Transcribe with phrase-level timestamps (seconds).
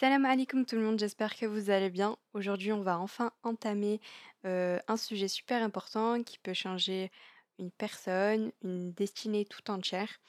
[0.00, 2.16] Salam alaikum tout le monde, j'espère que vous allez bien.
[2.32, 4.00] Aujourd'hui, on va enfin entamer
[4.44, 7.10] euh, un sujet super important qui peut changer
[7.58, 10.20] une personne, une destinée tout entière.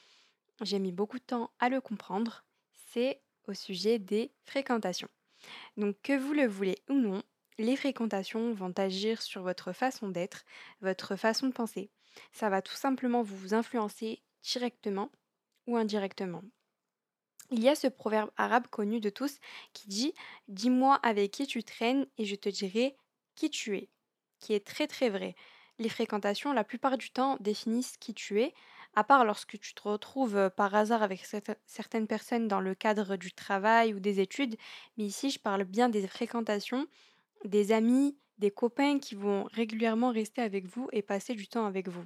[0.64, 2.46] J'ai mis beaucoup de temps à le comprendre.
[2.92, 5.10] C'est au sujet des fréquentations.
[5.78, 7.22] Donc que vous le voulez ou non,
[7.60, 10.46] les fréquentations vont agir sur votre façon d'être,
[10.82, 11.92] votre façon de penser.
[12.32, 15.12] Ça va tout simplement vous influencer directement
[15.68, 16.42] ou indirectement.
[17.52, 19.40] Il y a ce proverbe arabe connu de tous
[19.74, 20.14] qui dit
[20.48, 22.96] Dis-moi avec qui tu traînes et je te dirai
[23.36, 23.90] qui tu es,
[24.40, 25.36] qui est très très vrai.
[25.80, 28.54] Les fréquentations, la plupart du temps, définissent qui tu es,
[28.96, 31.26] à part lorsque tu te retrouves euh, par hasard avec
[31.66, 34.58] certaines personnes dans le cadre du travail ou des études.
[34.98, 36.88] Mais ici, je parle bien des fréquentations,
[37.46, 41.88] des amis, des copains qui vont régulièrement rester avec vous et passer du temps avec
[41.90, 42.06] vous.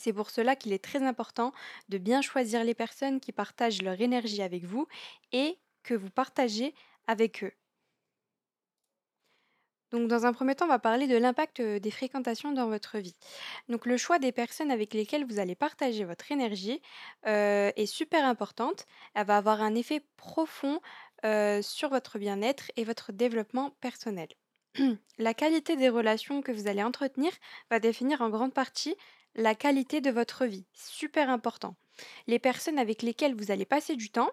[0.00, 1.52] C'est pour cela qu'il est très important
[1.90, 4.86] de bien choisir les personnes qui partagent leur énergie avec vous
[5.32, 6.74] et que vous partagez
[7.06, 7.52] avec eux.
[9.90, 13.16] Donc dans un premier temps, on va parler de l'impact des fréquentations dans votre vie.
[13.68, 16.80] Donc le choix des personnes avec lesquelles vous allez partager votre énergie
[17.26, 18.86] euh, est super importante.
[19.14, 20.80] Elle va avoir un effet profond
[21.24, 24.28] euh, sur votre bien-être et votre développement personnel.
[25.18, 27.32] La qualité des relations que vous allez entretenir
[27.70, 28.94] va définir en grande partie
[29.34, 30.66] la qualité de votre vie.
[30.74, 31.76] Super important.
[32.26, 34.30] Les personnes avec lesquelles vous allez passer du temps,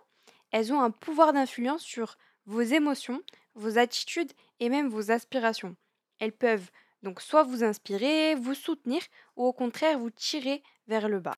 [0.51, 3.21] elles ont un pouvoir d'influence sur vos émotions,
[3.55, 5.75] vos attitudes et même vos aspirations.
[6.19, 6.71] Elles peuvent
[7.03, 9.01] donc soit vous inspirer, vous soutenir
[9.35, 11.35] ou au contraire vous tirer vers le bas.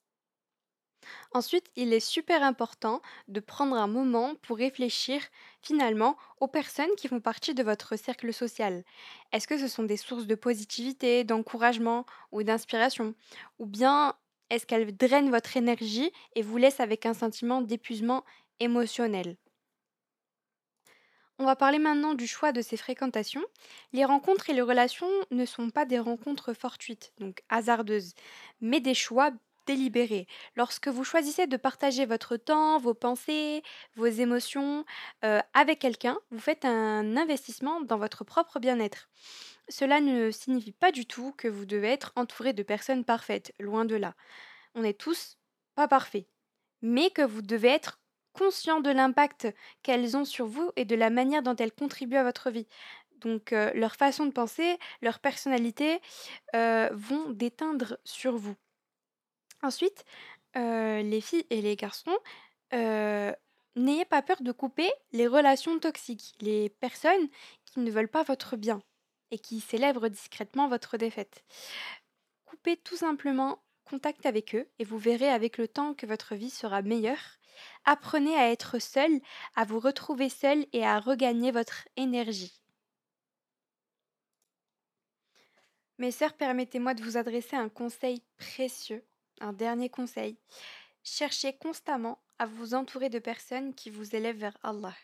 [1.32, 5.22] Ensuite, il est super important de prendre un moment pour réfléchir
[5.62, 8.84] finalement aux personnes qui font partie de votre cercle social.
[9.32, 13.16] Est-ce que ce sont des sources de positivité, d'encouragement ou d'inspiration?
[13.60, 14.16] Ou bien
[14.50, 18.24] est-ce qu'elles drainent votre énergie et vous laissent avec un sentiment d'épuisement
[18.60, 19.38] émotionnel?
[21.40, 23.44] On va parler maintenant du choix de ces fréquentations.
[23.94, 28.14] Les rencontres et les relations ne sont pas des rencontres fortuites, donc hasardeuses,
[28.62, 29.32] mais des choix
[29.66, 30.28] délibéré.
[30.56, 33.64] Lorsque vous choisissez de partager votre temps, vos pensées,
[33.96, 34.86] vos émotions
[35.24, 39.10] euh, avec quelqu'un, vous faites un investissement dans votre propre bien-être.
[39.68, 43.86] Cela ne signifie pas du tout que vous devez être entouré de personnes parfaites, loin
[43.86, 44.16] de là.
[44.76, 45.38] On est tous
[45.76, 46.26] pas parfaits,
[46.82, 48.00] mais que vous devez être
[48.34, 49.48] conscient de l'impact
[49.84, 52.68] qu'elles ont sur vous et de la manière dont elles contribuent à votre vie.
[53.18, 56.00] Donc euh, leur façon de penser, leur personnalité
[56.56, 58.56] euh, vont déteindre sur vous.
[59.62, 60.06] Ensuite,
[60.56, 62.18] euh, les filles et les garçons,
[62.74, 63.34] euh,
[63.76, 67.30] n'ayez pas peur de couper les relations toxiques, les personnes
[67.66, 68.82] qui ne veulent pas votre bien
[69.32, 71.44] et qui célèbrent discrètement votre défaite.
[72.46, 76.50] Coupez tout simplement contact avec eux et vous verrez avec le temps que votre vie
[76.50, 77.40] sera meilleure.
[77.86, 79.12] Apprenez à être seul,
[79.56, 82.62] à vous retrouver seul et à regagner votre énergie.
[85.98, 89.04] Mes sœurs, permettez-moi de vous adresser un conseil précieux
[89.40, 90.38] un dernier conseil,
[91.04, 94.96] cherchez constamment à vous entourer de personnes qui vous élèvent vers Allah.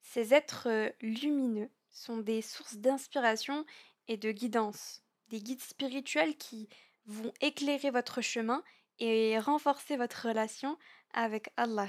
[0.00, 3.64] Ces êtres euh, lumineux sont des sources d'inspiration
[4.08, 6.68] et de guidance, des guides spirituels qui
[7.06, 8.62] vont éclairer votre chemin
[8.98, 10.78] et renforcer votre relation
[11.12, 11.88] avec Allah.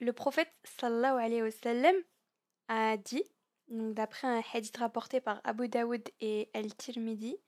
[0.00, 1.96] Le prophète sallallahu alayhi wa sallam
[2.68, 3.24] a dit,
[3.68, 7.38] d'après un hadith rapporté par Abu Daoud et Al-Tirmidhi,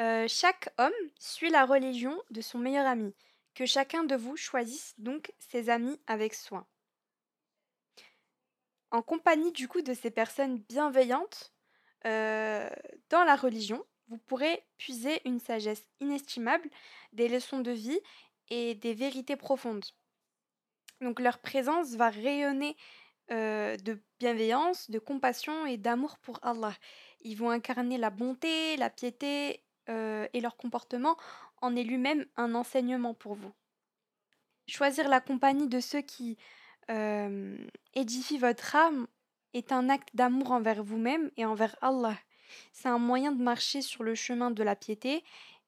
[0.00, 3.14] euh, chaque homme suit la religion de son meilleur ami.
[3.54, 6.66] Que chacun de vous choisisse donc ses amis avec soin.
[8.90, 11.52] En compagnie du coup de ces personnes bienveillantes
[12.06, 12.68] euh,
[13.10, 16.68] dans la religion, vous pourrez puiser une sagesse inestimable,
[17.12, 18.00] des leçons de vie
[18.48, 19.84] et des vérités profondes.
[21.00, 22.76] Donc leur présence va rayonner
[23.30, 26.74] euh, de bienveillance, de compassion et d'amour pour Allah.
[27.22, 31.16] Ils vont incarner la bonté, la piété euh, et leur comportement
[31.60, 33.52] en est lui-même un enseignement pour vous.
[34.66, 36.38] Choisir la compagnie de ceux qui
[36.90, 37.56] euh,
[37.94, 39.06] édifient votre âme
[39.52, 42.16] est un acte d'amour envers vous-même et envers Allah.
[42.72, 45.22] C'est un moyen de marcher sur le chemin de la piété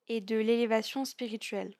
[0.08, 1.74] et de l'élévation spirituelle.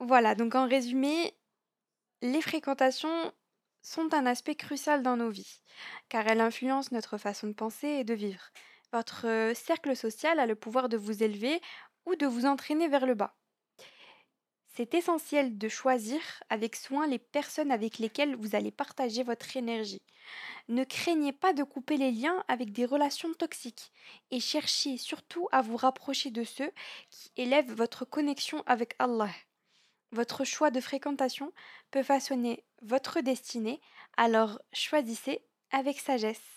[0.00, 1.34] Voilà, donc en résumé,
[2.22, 3.32] les fréquentations
[3.82, 5.60] sont un aspect crucial dans nos vies,
[6.08, 8.50] car elles influencent notre façon de penser et de vivre.
[8.94, 11.60] Votre euh, cercle social a le pouvoir de vous élever
[12.06, 13.34] ou de vous entraîner vers le bas.
[14.68, 20.00] C'est essentiel de choisir avec soin les personnes avec lesquelles vous allez partager votre énergie.
[20.68, 23.90] Ne craignez pas de couper les liens avec des relations toxiques
[24.30, 26.70] et cherchez surtout à vous rapprocher de ceux
[27.10, 29.30] qui élèvent votre connexion avec Allah.
[30.12, 31.52] Votre choix de fréquentation
[31.90, 33.80] peut façonner votre destinée,
[34.16, 35.40] alors choisissez
[35.72, 36.53] avec sagesse.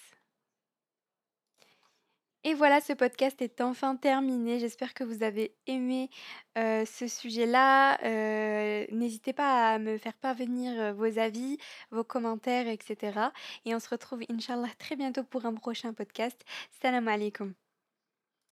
[2.47, 4.57] Et voilà, ce podcast est enfin terminé.
[4.57, 6.09] J'espère que vous avez aimé
[6.57, 8.01] euh, ce sujet-là.
[8.05, 11.57] Euh, n'hésitez pas à me faire parvenir euh, vos avis,
[11.91, 13.19] vos commentaires, etc.
[13.65, 16.41] Et on se retrouve, Inch'Allah, très bientôt pour un prochain podcast.
[16.81, 17.53] Salam alaikum.